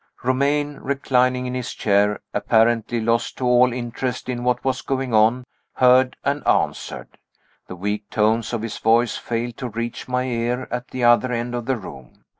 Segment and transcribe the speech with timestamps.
[0.23, 5.43] Romayne, reclining in his chair, apparently lost to all interest in what was going on,
[5.75, 7.19] heard and answered.
[7.67, 11.53] The weak tones of his voice failed to reach my ear at the other end
[11.53, 12.23] of the room.